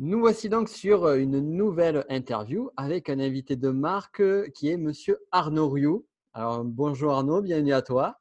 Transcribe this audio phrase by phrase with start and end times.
[0.00, 5.18] Nous voici donc sur une nouvelle interview avec un invité de marque qui est Monsieur
[5.32, 6.06] Arnaud Rioux.
[6.34, 8.20] Alors bonjour Arnaud, bienvenue à toi.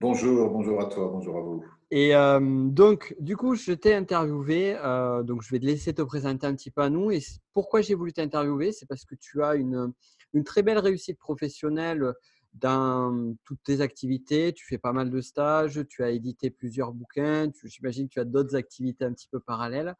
[0.00, 1.64] Bonjour, bonjour à toi, bonjour à vous.
[1.92, 4.76] Et euh, donc, du coup, je t'ai interviewé.
[4.82, 7.12] Euh, donc, je vais te laisser te présenter un petit peu à nous.
[7.12, 7.20] Et
[7.52, 8.72] pourquoi j'ai voulu t'interviewer?
[8.72, 9.92] C'est parce que tu as une,
[10.34, 12.12] une, très belle réussite professionnelle
[12.54, 14.52] dans toutes tes activités.
[14.52, 17.50] Tu fais pas mal de stages, tu as édité plusieurs bouquins.
[17.64, 19.94] J'imagine que tu as d'autres activités un petit peu parallèles.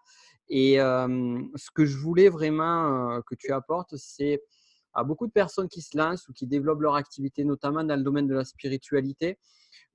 [0.48, 4.42] Et euh, ce que je voulais vraiment euh, que tu apportes, c'est
[4.92, 8.02] à beaucoup de personnes qui se lancent ou qui développent leur activité, notamment dans le
[8.02, 9.38] domaine de la spiritualité,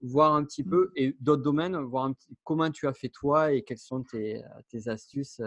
[0.02, 3.52] voir un petit peu, et d'autres domaines, voir un petit, comment tu as fait toi
[3.52, 5.41] et quelles sont tes, tes astuces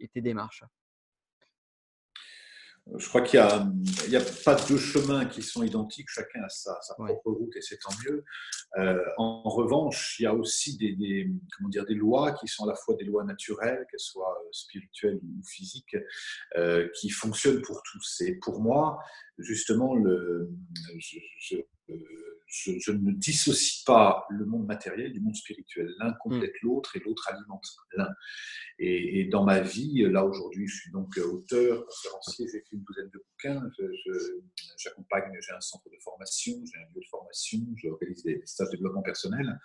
[0.00, 0.64] et tes démarches.
[2.96, 6.74] Je crois qu'il n'y a, a, pas deux chemins qui sont identiques, chacun a sa,
[6.96, 8.24] propre route et c'est tant mieux.
[8.78, 12.68] Euh, en, revanche, il y a aussi des, comment dire, des lois qui sont à
[12.68, 15.96] la fois des lois naturelles, qu'elles soient euh, spirituelles ou physiques,
[16.56, 18.22] euh, qui fonctionnent pour tous.
[18.22, 18.98] Et pour moi,
[19.36, 20.50] justement, le,
[20.98, 21.56] je, je,
[22.92, 25.88] ne dissocie pas le monde matériel du monde spirituel.
[25.98, 26.66] L'un complète mm.
[26.66, 27.64] l'autre et l'autre alimente
[27.96, 28.08] l'un.
[28.78, 33.18] Et, dans ma vie, là aujourd'hui, je suis donc auteur, conférencier, j'écris une douzaine de
[33.18, 33.68] bouquins,
[34.78, 38.76] j'accompagne, j'ai un centre de formation, j'ai un lieu de formation, j'organise des stages de
[38.76, 39.58] développement personnel.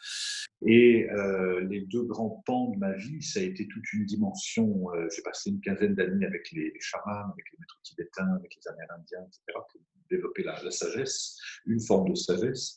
[0.65, 4.91] Et euh, les deux grands pans de ma vie, ça a été toute une dimension.
[4.93, 8.55] Euh, j'ai passé une quinzaine d'années avec les, les, chamans, avec les maîtres tibétains, avec
[8.55, 12.72] les Amérindiens, etc., pour développer la, sagesse, une forme de sagesse,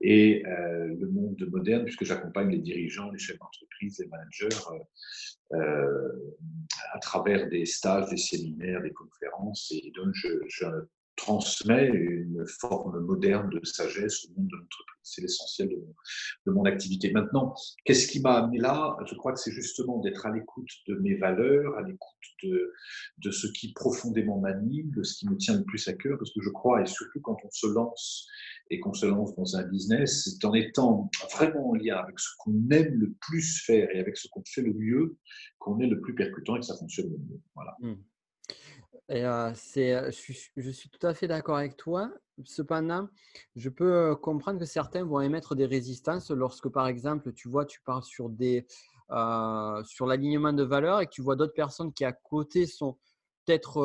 [0.00, 5.56] et euh, le monde moderne, puisque j'accompagne les dirigeants, les chefs d'entreprise, les managers, euh,
[5.56, 6.36] euh,
[6.92, 10.66] à travers des stages, des séminaires, des conférences, et donc je, je
[11.16, 14.96] transmet une forme moderne de sagesse au monde de l'entreprise.
[15.02, 15.68] C'est l'essentiel
[16.46, 17.10] de, mon activité.
[17.10, 18.96] Maintenant, qu'est-ce qui m'a amené là?
[19.06, 22.08] Je crois que c'est justement d'être à l'écoute de mes valeurs, à l'écoute
[23.18, 26.32] de ce qui profondément m'anime, de ce qui me tient le plus à cœur, parce
[26.32, 28.26] que je crois, et surtout quand on se lance
[28.70, 32.28] et qu'on se lance dans un business, c'est en étant vraiment en lien avec ce
[32.38, 35.16] qu'on aime le plus faire et avec ce qu'on fait le mieux,
[35.58, 37.40] qu'on est le plus percutant et que ça fonctionne le mieux.
[37.54, 37.76] Voilà.
[37.80, 37.94] Mmh.
[39.12, 39.24] Et
[39.54, 42.12] c'est, je suis, tout à fait d'accord avec toi.
[42.44, 43.08] Cependant,
[43.56, 47.80] je peux comprendre que certains vont émettre des résistances lorsque, par exemple, tu vois, tu
[47.82, 48.30] parles sur,
[49.84, 52.98] sur l'alignement de valeurs et que tu vois d'autres personnes qui, à côté, sont
[53.44, 53.80] peut-être,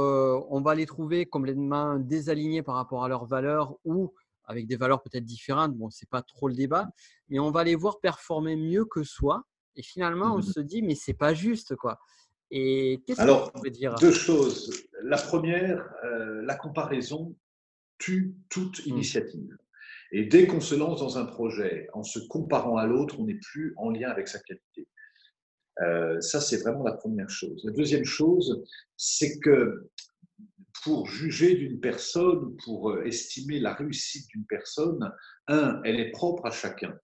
[0.52, 4.14] on va les trouver complètement désalignées par rapport à leurs valeurs ou
[4.48, 5.76] avec des valeurs peut-être différentes.
[5.76, 6.90] Bon, c'est pas trop le débat,
[7.30, 9.46] mais on va les voir performer mieux que soi.
[9.76, 12.00] Et finalement, on mmh se dit, mais c'est pas juste, quoi.
[12.52, 13.96] Et qu'est-ce Alors, que dire?
[13.96, 14.72] deux choses.
[15.04, 17.36] La première, euh, la comparaison
[17.98, 18.90] tue toute mmh.
[18.90, 19.58] initiative.
[20.12, 23.40] Et dès qu'on se lance dans un projet en se comparant à l'autre, on n'est
[23.42, 24.88] plus en lien avec sa qualité.
[25.82, 27.62] Euh, ça, c'est vraiment la première chose.
[27.66, 28.64] La deuxième chose,
[28.96, 29.90] c'est que
[30.86, 35.12] pour juger d'une personne, pour euh, estimer la réussite d'une personne,
[35.48, 36.96] un, elle est propre à chacun.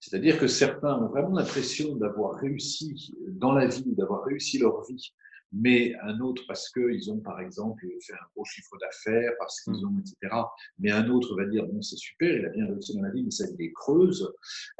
[0.00, 5.14] C'est-à-dire que certains ont vraiment l'impression d'avoir réussi dans la vie, d'avoir réussi leur vie
[5.54, 9.74] mais un autre parce qu'ils ont, par exemple, fait un gros chiffre d'affaires, parce qu'ils
[9.74, 9.88] mm.
[9.88, 10.34] ont, etc.
[10.78, 13.22] Mais un autre va dire, bon, c'est super, il a bien réussi dans la vie,
[13.22, 14.32] mais ça il est creuse.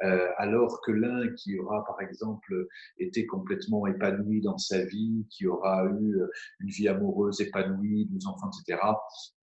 [0.02, 2.66] Euh, alors que l'un qui aura, par exemple,
[2.98, 6.18] été complètement épanoui dans sa vie, qui aura eu
[6.60, 8.80] une vie amoureuse épanouie, deux enfants, etc.,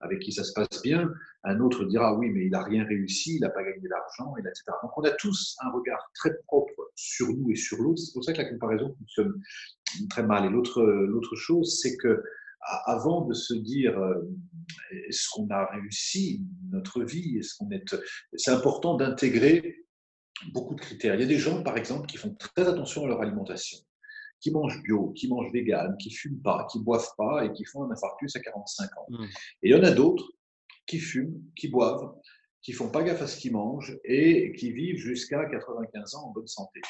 [0.01, 1.09] avec qui ça se passe bien,
[1.43, 4.63] un autre dira, oui, mais il n'a rien réussi, il n'a pas gagné d'argent, etc.
[4.83, 7.99] Donc on a tous un regard très propre sur nous et sur l'autre.
[7.99, 9.41] C'est pour ça que la comparaison fonctionne
[10.09, 10.45] très mal.
[10.45, 12.23] Et l'autre, chose, c'est que
[12.85, 14.21] avant de se dire euh,
[15.07, 17.83] est-ce qu'on a réussi notre vie, est-ce qu'on est,
[18.35, 19.81] c'est important d'intégrer
[20.53, 21.15] beaucoup de critères.
[21.15, 23.77] Il y a des gens, par exemple, qui font très attention à leur alimentation,
[24.39, 27.83] qui mangent bio, qui mangent vegan, qui fument pas, qui boivent pas et qui font
[27.83, 29.05] un infarctus à 45 ans.
[29.09, 29.23] Mmh.
[29.63, 30.27] Et il y en a d'autres
[30.87, 32.13] qui fument, qui boivent,
[32.61, 36.31] qui font pas gaffe à ce qu'ils mangent et qui vivent jusqu'à 95 ans en
[36.31, 36.81] bonne santé.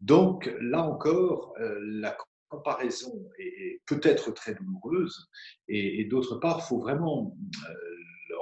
[0.00, 2.16] Donc là encore, euh, la
[2.48, 5.28] comparaison est, peut-être très douloureuse
[5.68, 7.36] et, d'autre part, il faut vraiment
[7.68, 7.74] euh,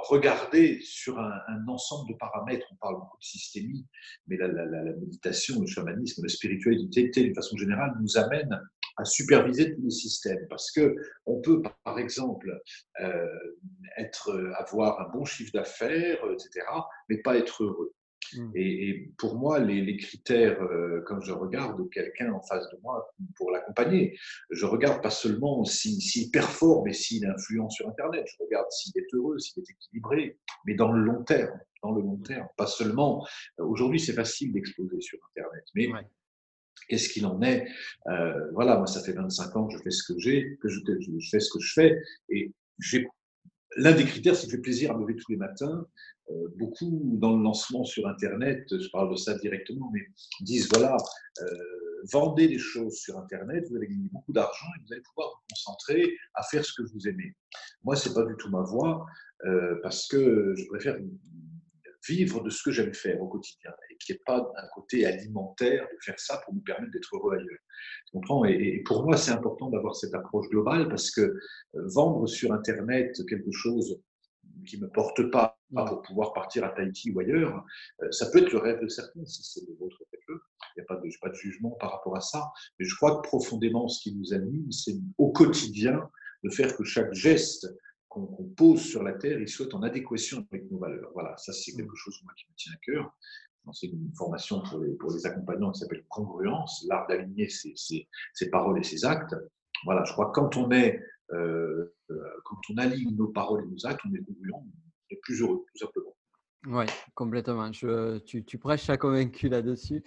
[0.09, 2.67] regarder sur un, ensemble de paramètres.
[2.71, 3.85] On parle beaucoup de systémie,
[4.27, 8.59] mais la, méditation, le chamanisme, la spiritualité, d'une façon générale, nous amène
[8.97, 10.47] à superviser tous les systèmes.
[10.49, 10.95] Parce que
[11.25, 12.59] on peut, par exemple,
[13.01, 13.25] euh,
[13.97, 16.65] être, avoir un bon chiffre d'affaires, etc.,
[17.09, 17.93] mais pas être heureux.
[18.35, 18.51] Mmh.
[18.55, 23.51] Et, pour moi, les, critères, euh, quand je regarde quelqu'un en face de moi pour
[23.51, 24.17] l'accompagner,
[24.49, 29.13] je regarde pas seulement s'il performe et s'il influence sur Internet, je regarde s'il est
[29.13, 33.25] heureux, s'il est équilibré, mais dans le long terme, dans le long terme, pas seulement.
[33.57, 35.87] Aujourd'hui, c'est facile d'exploser sur Internet, mais
[36.87, 37.67] Qu'est-ce qu'il en est?
[38.07, 40.79] Euh, Voilà, moi, ça fait 25 ans que je fais ce que j'ai, que je,
[40.99, 42.01] je, fais ce que je fais.
[42.29, 42.53] Et
[43.77, 45.85] l'un des critères, c'est que j'ai plaisir à me lever tous les matins.
[46.29, 50.01] Euh, beaucoup dans le lancement sur Internet, je parle de ça directement, mais
[50.41, 50.97] disent voilà,
[51.41, 51.45] euh,
[52.11, 55.47] vendez des choses sur Internet, vous allez gagner beaucoup d'argent et vous allez pouvoir vous
[55.49, 57.33] concentrer à faire ce que vous aimez.
[57.83, 59.05] Moi, c'est pas du tout ma voie
[59.83, 60.97] parce que je préfère
[62.07, 65.83] vivre de ce que j'aime faire au quotidien et qui n'est pas un côté alimentaire
[65.83, 68.49] de faire ça pour nous permettre d'être heureux ailleurs.
[68.49, 71.37] et, pour moi, c'est important d'avoir cette approche globale parce que euh,
[71.93, 73.99] vendre sur Internet quelque chose
[74.65, 77.63] qui ne me porte pas pour pouvoir partir à Tahiti ou ailleurs,
[78.01, 79.25] euh, ça peut être le rêve de certains.
[79.25, 80.39] Si c'est le vôtre, faites-le.
[80.75, 82.51] Il n'y a pas de, pas de jugement par rapport à ça.
[82.79, 86.09] Mais je crois que profondément, ce qui nous anime, c'est au quotidien
[86.43, 87.67] de faire que chaque geste
[88.25, 91.11] qu'on pose sur la Terre, il soit en adéquation avec nos valeurs.
[91.13, 93.17] Voilà, ça c'est quelque chose moi, qui me tient à cœur.
[93.73, 98.49] C'est une formation pour les, pour les accompagnants qui s'appelle congruence, l'art d'aligner ses, ses,
[98.49, 99.35] paroles et ses actes.
[99.83, 101.01] Voilà, je crois que quand on est,
[101.33, 102.15] euh, euh,
[102.45, 104.65] quand on aligne nos paroles et nos actes, on est congruent, on
[105.11, 106.16] est plus heureux, tout simplement.
[106.69, 106.83] Oui,
[107.15, 107.71] complètement.
[107.71, 110.03] Je, tu, tu, prêches à convaincu là-dessus.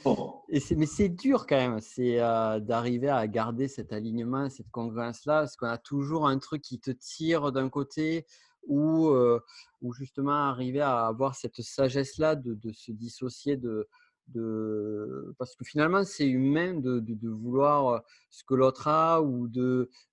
[0.50, 5.40] Et mais c'est dur quand même, c'est euh, d'arriver à garder cet alignement, cette congruence-là,
[5.40, 8.26] parce qu'on a toujours un truc qui te tire d'un côté,
[8.66, 9.40] ou, euh,
[9.80, 13.88] ou justement arriver à avoir cette sagesse-là de, de, se dissocier de,
[14.28, 15.34] de...
[15.38, 17.98] Parce que finalement, c'est humain de, de, vouloir euh,
[18.28, 19.48] ce que l'autre a ou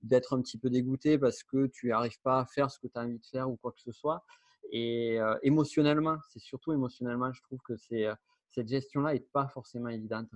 [0.01, 2.97] d'être un petit peu dégoûté parce que tu n'arrives pas à faire ce que tu
[2.97, 4.23] as envie de faire ou quoi que ce soit.
[4.71, 10.29] Et émotionnellement, c'est surtout émotionnellement, je trouve que cette gestion-là n'est pas forcément évidente.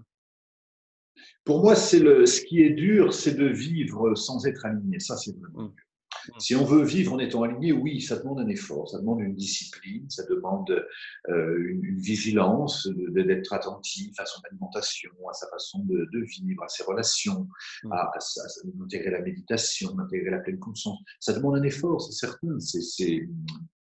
[1.44, 5.00] Pour moi, c'est le, ce qui est dur, c'est de vivre sans être aligné.
[5.00, 5.74] Ça, c'est vraiment mmh.
[5.75, 5.86] dur.
[6.28, 6.39] Mmh.
[6.39, 9.33] Si on veut vivre en étant aligné, oui, ça demande un effort, ça demande une
[9.33, 10.86] discipline, ça demande
[11.28, 17.48] une, vigilance, d'être attentif à son alimentation, à sa façon de, vivre, à ses relations,
[17.83, 17.92] mmh.
[17.92, 21.00] à, à, la méditation, d'intégrer la pleine conscience.
[21.19, 22.60] Ça demande un effort, c'est certain.
[22.60, 23.28] C'est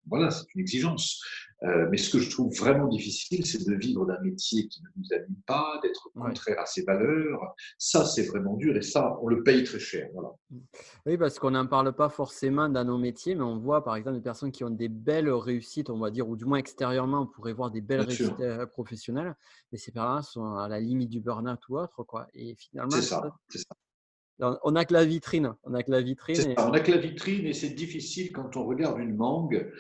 [0.07, 1.21] voilà, c'est une exigence.
[1.63, 4.89] Euh, mais ce que je trouve vraiment difficile, c'est de vivre d'un métier qui ne
[4.97, 7.55] nous anime pas, d'être contraire à ses valeurs.
[7.79, 10.09] Ça, c'est vraiment dur et ça, on le paye très cher.
[10.13, 10.33] Voilà.
[11.07, 14.17] Oui, parce qu'on n'en parle pas forcément dans nos métiers, mais on voit par exemple
[14.17, 17.27] des personnes qui ont des belles réussites, on va dire, ou du moins extérieurement, on
[17.27, 19.35] pourrait voir des belles réussites euh, professionnelles,
[19.73, 22.03] mais ces personnes sont à la limite du burn-out ou autre.
[22.05, 22.27] Quoi.
[22.35, 23.75] Et finalement, c'est ça, c'est ça.
[24.41, 25.55] On n'a que la vitrine.
[25.65, 26.55] On n'a que la vitrine.
[26.59, 29.71] On n'a que la vitrine et c'est difficile quand on regarde une mangue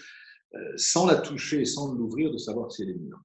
[0.54, 3.20] euh, sans la toucher et sans l'ouvrir de savoir si elle est mûre.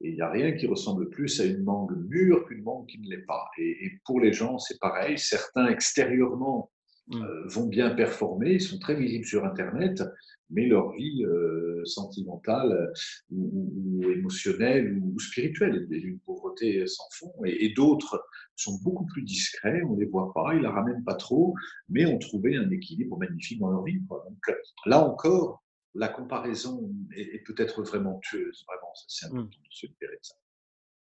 [0.00, 2.98] Et il n'y a rien qui ressemble plus à une mangue mûre qu'une mangue qui
[2.98, 3.48] ne l'est pas.
[3.58, 5.18] Et, pour les gens, c'est pareil.
[5.18, 6.71] Certains extérieurement.
[7.14, 10.02] Euh, vont bien performer, ils sont très visibles sur Internet,
[10.50, 12.92] mais leur vie euh, sentimentale
[13.30, 17.32] ou, émotionnelle ou, spirituelle est d'une pauvreté sans fond.
[17.44, 18.22] Et, d'autres
[18.54, 21.54] sont beaucoup plus discrets, on ne les voit pas, ils ne la ramènent pas trop,
[21.88, 24.00] mais ont trouvé un équilibre magnifique dans leur vie.
[24.08, 24.52] Donc
[24.86, 25.62] là encore,
[25.94, 28.64] la comparaison est, peut-être vraiment tueuse.
[28.66, 29.48] Vraiment, c'est important mmh.
[29.48, 30.34] de se libérer de ça.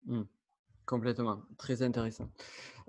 [0.06, 0.24] Mmh.
[0.86, 2.30] Complètement, très intéressant.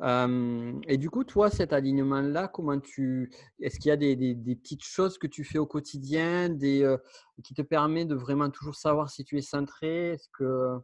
[0.03, 5.17] et du coup, toi, cet alignement-là, comment tu, est-ce qu'il y a des, petites choses
[5.19, 6.97] que tu fais au quotidien, des,
[7.43, 10.11] qui te permet de vraiment toujours savoir si tu es centré?
[10.11, 10.79] Est-ce que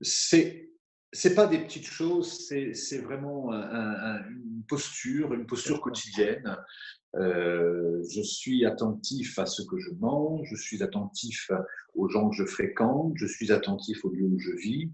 [0.00, 0.75] c'est
[1.16, 6.56] c'est pas des petites choses, c'est vraiment une posture, une posture quotidienne.
[7.14, 11.50] Euh, je suis attentif à ce que je mange, je suis attentif
[11.94, 14.92] aux gens que je fréquente, je suis attentif au lieu où je vis,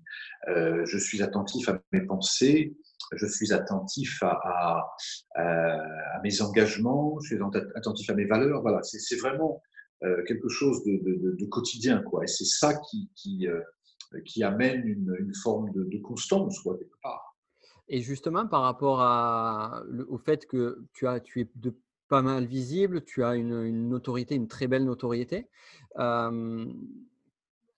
[0.48, 2.76] euh, je suis attentif à mes pensées,
[3.16, 4.94] je suis attentif à,
[5.34, 8.62] à, mes engagements, je suis attentif à mes valeurs.
[8.62, 9.60] Voilà, c'est vraiment
[10.04, 12.22] euh, quelque chose de, de, quotidien, quoi.
[12.22, 13.48] Et c'est ça qui, qui,
[14.24, 17.36] qui amène une, forme de, constance, quelque part.
[17.88, 19.00] Et justement, par rapport
[20.08, 21.48] au fait que tu, es
[22.08, 24.00] pas mal visible, tu as une, une
[24.30, 25.48] une très belle notoriété.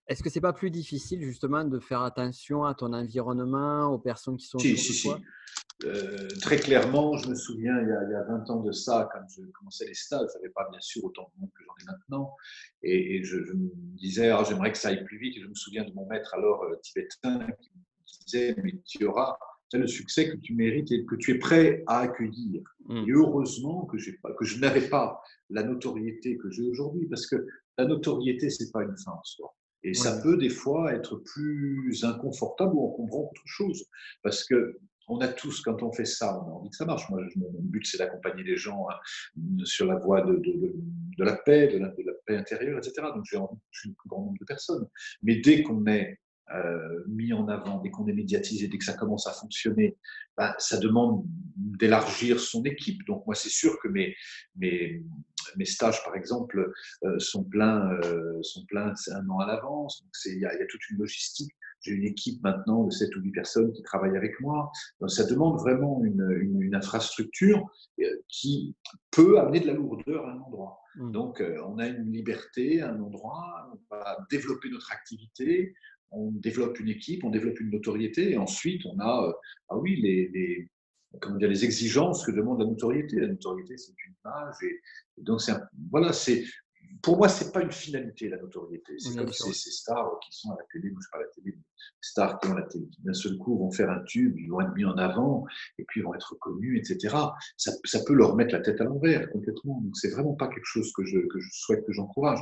[0.07, 4.37] Est-ce que c'est pas plus difficile justement de faire attention à ton environnement, aux personnes
[4.37, 5.09] qui sont si, si, si.
[5.85, 8.71] Euh, très clairement, je me souviens, il y, a, il y, a, 20 ans de
[8.71, 11.65] ça, quand je commençais les stages, je n'avais pas bien sûr autant de monde que
[11.65, 12.37] j'en ai maintenant.
[12.83, 15.37] Et, je, me disais, ah, j'aimerais que ça aille plus vite.
[15.37, 19.05] Et je me souviens de mon maître alors euh, tibétain qui me disait, mais tu
[19.07, 19.37] auras
[19.79, 22.63] le succès que tu mérites et que tu es prêt à accueillir.
[22.87, 23.05] Mm.
[23.09, 25.21] Et heureusement que, pas, que je n'avais pas
[25.51, 27.47] la notoriété que j'ai aujourd'hui, parce que
[27.79, 29.55] la notoriété, c'est pas une fin en soi.
[29.85, 33.85] Et ça peut des fois être plus inconfortable ou encombrant qu'autre chose.
[34.23, 37.09] Parce que on a tous, quand on fait ça, on a envie que ça marche.
[37.11, 40.73] Moi, mon but, c'est d'accompagner les gens hein, sur la voie de, de,
[41.19, 41.91] de, la paix, de la,
[42.27, 43.09] paix intérieure, etc.
[43.15, 44.89] Donc, j'ai envie de plus grand nombre de personnes.
[45.23, 46.19] Mais dès qu'on est
[46.53, 49.97] euh, mis en avant, dès qu'on est médiatisé, dès que ça commence à fonctionner,
[50.37, 51.25] ben, ça demande
[51.57, 53.05] d'élargir son équipe.
[53.07, 54.15] Donc moi, c'est sûr que mes,
[54.57, 55.03] mes,
[55.57, 56.71] mes stages, par exemple,
[57.05, 60.03] euh, sont pleins, euh, sont pleins un an à l'avance.
[60.03, 61.53] Donc il y, a toute une logistique.
[61.81, 64.71] J'ai une équipe maintenant de 7 ou 8 personnes qui travaillent avec moi.
[65.01, 67.63] Donc ça demande vraiment une, une, infrastructure
[68.27, 68.75] qui
[69.11, 70.81] peut amener de la lourdeur à un endroit.
[70.97, 71.13] Mmh.
[71.13, 75.75] Donc on a une liberté à un endroit, on va développer notre activité,
[76.11, 79.33] on développe une équipe, on développe une notoriété, et ensuite on a, euh,
[79.69, 80.69] ah oui, les, les,
[81.21, 83.21] comment dire, les exigences que demande la notoriété.
[83.21, 84.81] La notoriété, c'est une page, et,
[85.23, 85.55] donc c'est
[85.91, 86.45] voilà, c'est
[87.03, 88.95] pour moi, c'est pas une finalité la notoriété.
[88.99, 91.33] C'est comme ces, ces, stars qui sont à la télé, moi je parle de la
[91.35, 91.59] télé,
[92.01, 94.61] stars qui ont la télé, qui d'un seul coup vont faire un tube, ils vont
[94.61, 95.45] être mis en avant,
[95.79, 97.17] et puis ils vont être connus, etc.
[97.57, 99.81] Ça, ça peut leur mettre la tête à l'envers complètement.
[99.81, 102.41] Donc c'est vraiment pas quelque chose que je, que je souhaite, que j'encourage.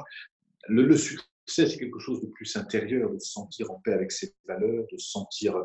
[0.68, 4.12] Le, le, succès c'est quelque chose de plus intérieur, de se sentir en paix avec
[4.12, 5.64] ses valeurs, de se sentir euh,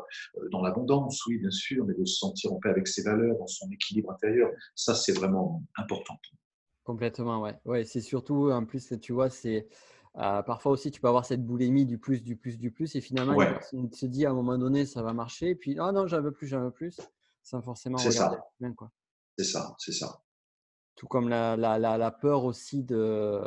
[0.50, 3.46] dans l'abondance, oui, bien sûr, mais de se sentir en paix avec ses valeurs, dans
[3.46, 4.50] son équilibre intérieur.
[4.74, 6.18] Ça, c'est vraiment important.
[6.84, 7.54] Complètement, ouais.
[7.64, 9.68] Ouais, c'est surtout, en plus, tu vois, c'est
[10.16, 13.00] euh, parfois aussi, tu peux avoir cette boulimie du plus, du plus, du plus, et
[13.00, 13.36] finalement,
[13.72, 16.20] on se dit à un moment donné, ça va marcher, et puis, ah non, j'en
[16.22, 16.98] veux plus, j'en veux plus,
[17.42, 18.38] sans forcément regarder.
[19.38, 20.22] C'est ça, c'est ça
[20.98, 23.40] tout comme la, la, la, peur aussi de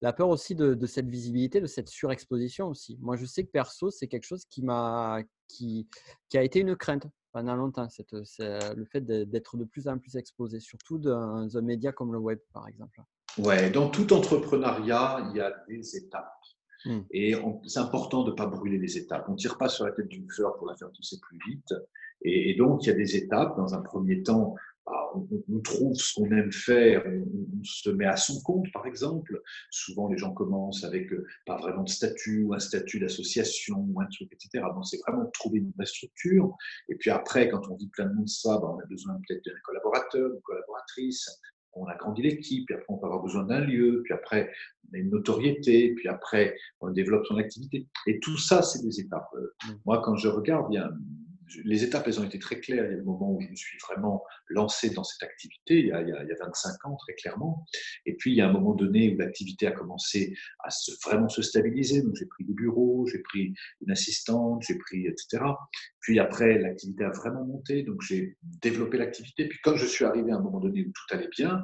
[0.00, 2.98] la peur aussi de, de, cette visibilité, de cette surexposition aussi.
[3.02, 5.86] Moi, je sais que perso, c'est quelque chose qui m'a qui,
[6.30, 10.16] qui a été une crainte pendant longtemps, cette, le fait d'être de plus en plus
[10.16, 13.02] exposé, surtout dans un média comme le web, par exemple.
[13.36, 16.32] Ouais, dans tout entrepreneuriat, il y a des étapes.
[16.86, 17.00] Mmh.
[17.10, 17.34] Et
[17.66, 19.26] c'est important de ne pas brûler les étapes.
[19.28, 21.74] On ne tire pas sur la tête d'une fleur pour la faire pousser plus vite.
[22.22, 23.56] Et, et, donc, il y a des étapes.
[23.56, 24.54] Dans un premier temps,
[24.86, 29.40] bah, on, trouve ce qu'on aime faire, on, se met à son compte, par exemple.
[29.70, 34.00] Souvent, les gens commencent avec euh, pas vraiment de statut ou un statut d'association ou
[34.00, 34.64] un truc, etc.
[34.74, 36.54] Donc, c'est vraiment trouver une vraie structure.
[36.88, 39.44] Et puis après, quand on dit plein de monde ça, bah, on a besoin peut-être
[39.46, 41.40] d'un collaborateur, d'une collaboratrice.
[41.72, 44.52] On a grandi l'équipe, puis après, on peut avoir besoin d'un lieu, puis après,
[44.88, 47.88] on a une notoriété, puis après, on développe son activité.
[48.06, 49.28] Et tout ça, c'est des étapes.
[49.34, 49.72] Mmh.
[49.86, 50.88] Moi, quand je regarde, il y a
[51.64, 52.84] les étapes, elles ont été très claires.
[52.86, 55.86] Il y a le moment où je me suis vraiment lancé dans cette activité, il
[55.86, 57.66] y a, il y a 25 ans, très clairement.
[58.06, 61.28] Et puis, il y a un moment donné où l'activité a commencé à se, vraiment
[61.28, 62.02] se stabiliser.
[62.02, 65.44] Donc, j'ai pris des bureaux, j'ai pris une assistante, j'ai pris, etc.
[66.00, 67.82] Puis après, l'activité a vraiment monté.
[67.82, 69.48] Donc, j'ai développé l'activité.
[69.48, 71.62] Puis, quand je suis arrivé à un moment donné où tout allait bien,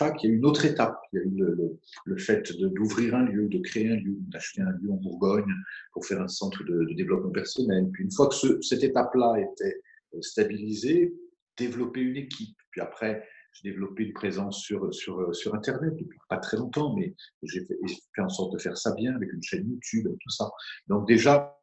[0.00, 1.00] il y a une autre étape.
[1.12, 4.62] Il y a eu le, le, fait d'ouvrir un lieu, de créer un lieu, d'acheter
[4.62, 5.52] un lieu en Bourgogne
[5.92, 7.88] pour faire un centre de, développement personnel.
[7.92, 9.80] Puis une fois que cette étape-là était
[10.14, 11.14] euh, stabilisée,
[11.56, 12.56] développer une équipe.
[12.70, 17.14] Puis après, j'ai développé une présence sur, sur, sur Internet depuis pas très longtemps, mais
[17.42, 17.78] j'ai fait,
[18.14, 20.50] fait, en sorte de faire ça bien avec une chaîne YouTube, tout ça.
[20.88, 21.58] Donc déjà,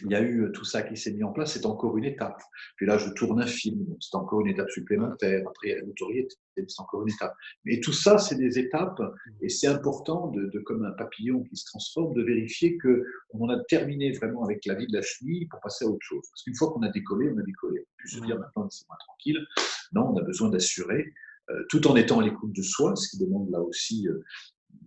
[0.00, 2.40] il y a eu tout ça qui s'est mis en place, c'est encore une étape.
[2.76, 5.42] Puis là, je tourne un film, c'est encore une étape supplémentaire.
[5.48, 7.34] Après, il y a la notoriété, c'est encore une étape.
[7.64, 9.00] Mais tout ça, c'est des étapes,
[9.40, 13.62] et c'est important, de, comme un papillon qui se transforme, de vérifier qu'on en a
[13.64, 16.24] terminé vraiment avec la vie de la chenille pour passer à autre chose.
[16.30, 17.80] Parce qu'une fois qu'on a décollé, on a décollé.
[17.80, 19.46] On peut se dire maintenant, c'est moins tranquille.
[19.92, 21.12] Non, on a besoin d'assurer,
[21.50, 24.24] euh, tout en étant à l'écoute de soi, ce qui demande là aussi euh,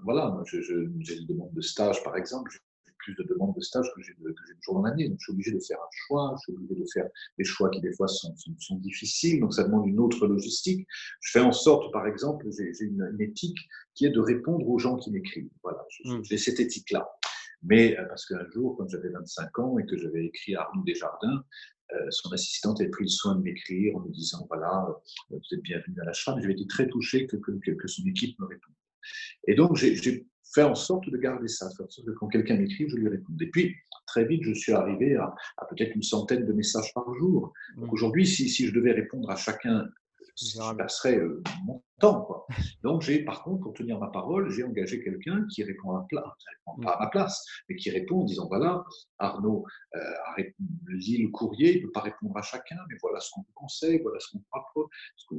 [0.03, 2.51] voilà, j'ai une demande de stage, par exemple,
[3.07, 5.07] plus de demandes de stage que j'ai de, jour dans l'année.
[5.07, 7.69] Donc, je suis obligé de faire un choix, je suis obligé de faire des choix
[7.69, 9.39] qui, des fois, sont, sont, difficiles.
[9.39, 10.85] Donc, ça demande une autre logistique.
[11.21, 13.57] Je fais en sorte, par exemple, j'ai une, éthique
[13.95, 15.49] qui est de répondre aux gens qui m'écrivent.
[15.63, 15.79] Voilà,
[16.23, 17.09] j'ai cette éthique-là.
[17.63, 20.83] Mais euh, parce qu'un jour, quand j'avais 25 ans et que j'avais écrit à Arnaud
[20.83, 21.43] Desjardins,
[21.93, 25.55] euh, son assistante avait pris le soin de m'écrire en me disant voilà, euh, vous
[25.57, 26.39] êtes bienvenue à la chambre.
[26.41, 28.75] J'avais été très touché que, que, que son équipe me réponde.
[29.47, 32.57] Et donc, j'ai faire en sorte de garder ça, faire en sorte que quand quelqu'un
[32.57, 33.41] m'écrit, je lui réponde.
[33.41, 33.75] Et puis,
[34.05, 35.35] très vite, je suis arrivé à,
[35.69, 37.53] peut-être une centaine de messages par jour.
[37.77, 37.93] Donc mmh.
[37.93, 39.85] aujourd'hui, si, si, je devais répondre à chacun,
[40.39, 42.21] je passerais euh, mon temps.
[42.21, 42.45] Quoi.
[42.83, 46.23] Donc j'ai, par contre, pour tenir ma parole, j'ai engagé quelqu'un qui répond à, place,
[46.65, 48.83] pas à ma place, mais qui répond en disant, voilà,
[49.17, 50.43] Arnaud euh,
[50.89, 53.53] lit le courrier, il ne peut pas répondre à chacun, mais voilà ce qu'on vous
[53.55, 54.89] conseille, voilà ce qu'on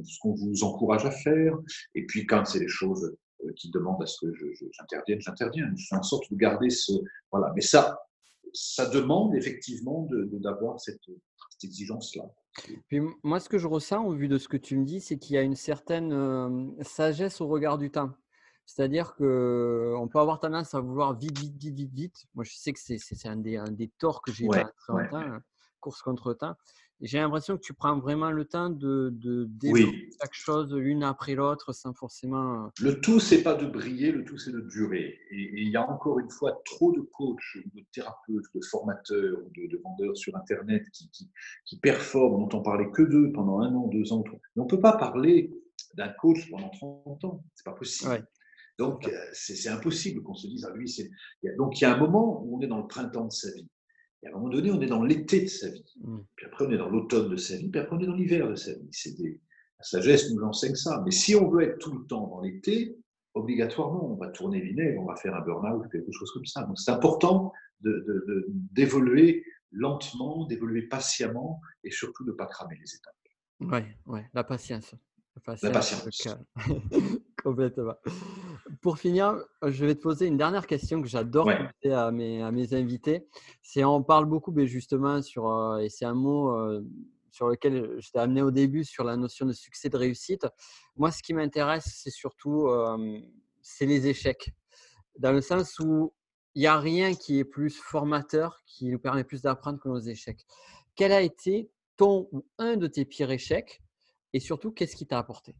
[0.03, 1.57] ce qu'on vous encourage à faire.
[1.95, 3.15] Et puis quand c'est des choses
[3.55, 4.33] qui demande à ce que
[4.71, 5.69] j'intervienne, j'interviens.
[5.75, 6.91] Je fais en sorte de garder ce.
[7.31, 7.51] Voilà.
[7.55, 7.99] Mais ça,
[8.53, 12.23] ça demande effectivement d'avoir de, cette, cette exigence-là.
[12.87, 15.17] Puis moi, ce que je ressens au vu de ce que tu me dis, c'est
[15.17, 18.11] qu'il y a une certaine euh, sagesse au regard du temps.
[18.65, 22.25] C'est-à-dire qu'on peut avoir tendance à vouloir vite, vite, vite, vite, vite.
[22.35, 25.39] Moi, je sais que c'est un des, un des torts que j'ai eu très longtemps.
[25.79, 26.55] course contre temps.
[27.01, 31.33] J'ai l'impression que tu prends vraiment le temps de, de développer chaque chose l'une après
[31.33, 32.65] l'autre sans forcément.
[32.65, 35.17] Euh, le tout, c'est pas de briller, le tout, c'est de durer.
[35.31, 39.67] Et, il y a encore une fois trop de coachs, de thérapeutes, de formateurs, de,
[39.67, 41.29] de vendeurs sur Internet qui, qui,
[41.65, 44.21] qui performent, dont on parlait que d'eux pendant un an, deux ans.
[44.21, 44.39] Trois.
[44.55, 45.53] Mais on peut pas parler
[45.93, 47.43] d'un coach pendant 30 ans.
[47.55, 48.27] C'est pas possible.
[48.77, 50.89] Donc, euh, c'est impossible qu'on se dise, à ah, lui.
[51.57, 53.67] Donc, il y a un moment où on est dans le printemps de sa vie.
[54.23, 55.95] Et à un moment donné, on est dans l'été de sa vie.
[56.01, 56.17] Mm.
[56.35, 57.69] Puis après, on est dans l'automne de sa vie.
[57.69, 58.89] Puis après, on est dans l'hiver de sa vie.
[58.91, 59.39] C'est des...
[59.77, 61.01] La sagesse nous enseigne ça.
[61.05, 62.97] Mais si on veut être tout le temps dans l'été,
[63.33, 66.63] obligatoirement, on va tourner vinaigre, on va faire un burn-out ou quelque chose comme ça.
[66.63, 72.95] Donc, c'est important d'évoluer de, lentement, d'évoluer patiemment et surtout de ne pas cramer les
[72.95, 73.15] étapes.
[73.61, 74.95] Oui, ouais, la patience.
[75.61, 76.27] La patience.
[77.43, 77.95] Complètement.
[78.81, 82.51] Pour finir, je vais te poser une dernière question que j'adore poser à mes, à
[82.51, 83.27] mes invités.
[83.61, 86.81] C'est on parle beaucoup, mais justement sur euh, et c'est un mot euh,
[87.31, 90.47] sur lequel je t'ai amené au début sur la notion de succès de réussite.
[90.95, 93.19] Moi, ce qui m'intéresse, c'est surtout euh,
[93.61, 94.53] c'est les échecs,
[95.17, 96.13] dans le sens où
[96.55, 99.99] il n'y a rien qui est plus formateur, qui nous permet plus d'apprendre que nos
[99.99, 100.45] échecs.
[100.95, 103.81] Quel a été ton ou un de tes pires échecs?
[104.33, 105.55] Et surtout, qu'est-ce qui t'a apporté?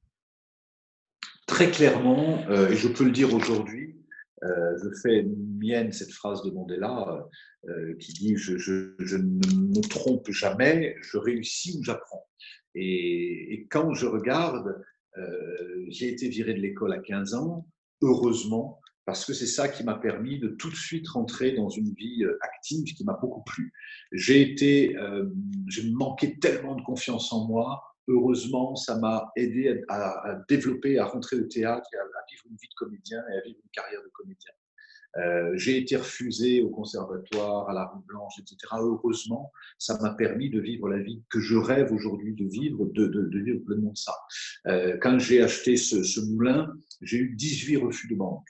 [1.50, 3.96] Très clairement, euh, et je peux le dire aujourd'hui,
[4.44, 5.25] euh, je fais
[5.58, 7.27] mienne cette phrase de Mandela
[7.68, 12.27] euh, qui dit je, ne me trompe jamais, je réussis ou j'apprends.
[12.75, 14.79] Et, quand je regarde,
[15.88, 17.68] j'ai été viré de l'école à 15 ans,
[18.03, 21.91] heureusement, parce que c'est ça qui m'a permis de tout de suite rentrer dans une
[21.96, 23.74] vie active qui m'a beaucoup plu.
[24.12, 24.96] J'ai été,
[25.68, 31.38] j'ai manqué tellement de confiance en moi, heureusement, ça m'a aidé à, développer, à rentrer
[31.38, 34.51] au théâtre, à, vivre une vie de comédien et à vivre une carrière de comédien.
[35.18, 38.58] Euh, j'ai été refusé au conservatoire, à la rue Blanche, etc.
[38.80, 43.39] Heureusement, ça m'a permis de vivre la vie que je rêve aujourd'hui de vivre, de,
[43.39, 44.13] vivre pleinement ça.
[44.68, 48.48] Euh, quand j'ai acheté ce moulin, j'ai eu 18 refus de banque.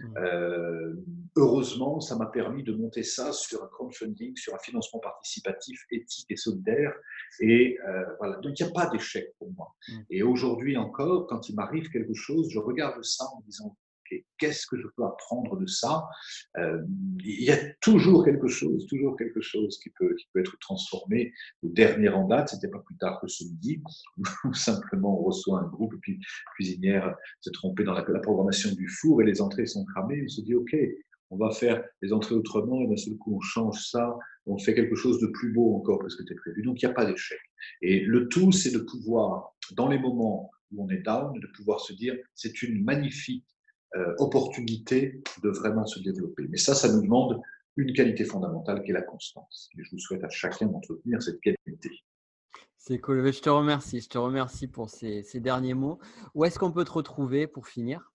[0.00, 0.16] Mmh.
[0.18, 0.94] Euh,
[1.36, 6.30] heureusement, ça m'a permis de monter ça sur un crowdfunding, sur un financement participatif, éthique
[6.30, 6.92] et solidaire.
[7.40, 9.74] Et euh, voilà, donc il n'y a pas d'échec pour moi.
[9.88, 9.92] Mmh.
[10.10, 13.76] Et aujourd'hui encore, quand il m'arrive quelque chose, je regarde ça en me disant
[14.38, 16.06] qu'est-ce que je peux apprendre de ça?
[16.56, 16.82] Euh,
[17.24, 21.32] Il y a toujours quelque chose, toujours quelque chose qui peut, qui peut être transformé.
[21.62, 23.82] Le dernier en date, c'était pas plus tard que ce midi,
[24.44, 28.72] où simplement on reçoit un groupe, et puis la cuisinière s'est trompée dans la, programmation
[28.72, 30.22] du four et les entrées sont cramées.
[30.24, 30.76] On se dit, OK,
[31.30, 34.74] on va faire les entrées autrement, et d'un seul coup, on change ça, on fait
[34.74, 36.62] quelque chose de plus beau encore que ce qui était prévu.
[36.62, 37.38] Donc, il n'y a pas d'échec.
[37.82, 41.80] Et le tout, c'est de pouvoir, dans les moments où on est down, de pouvoir
[41.80, 43.44] se dire, c'est une magnifique
[43.96, 46.46] euh, opportunité de vraiment se développer.
[46.48, 47.40] Mais ça, ça nous demande
[47.76, 49.70] une qualité fondamentale qui est la constance.
[49.78, 51.90] Et je vous souhaite à chacun d'entretenir cette qualité.
[52.76, 53.32] C'est cool.
[53.32, 54.00] Je te remercie.
[54.00, 55.98] Je te remercie pour ces, derniers mots.
[56.34, 58.12] Où est-ce qu'on peut te retrouver pour finir?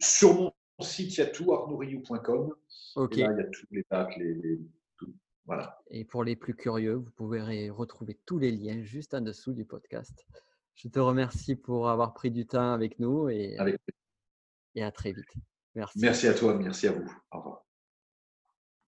[0.00, 2.54] Sur mon site, il y a tout, arnouriou.com.
[2.96, 3.16] Ok.
[3.16, 4.60] là, il y a tous les dates, les,
[5.44, 5.80] Voilà.
[5.90, 9.64] Et pour les plus curieux, vous pouvez retrouver tous les liens juste en dessous du
[9.64, 10.26] podcast.
[10.74, 13.80] Je te remercie pour avoir pris du temps avec nous et avec
[14.74, 15.32] et à très vite.
[15.74, 15.98] Merci.
[16.00, 17.12] Merci à toi, merci à vous.
[17.30, 17.66] Au revoir.